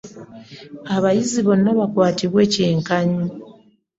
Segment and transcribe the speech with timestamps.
[0.95, 3.23] Abayizi bonna bakwatibwe kyenkanyi.